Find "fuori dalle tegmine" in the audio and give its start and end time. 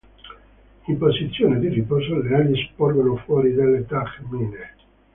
3.17-4.75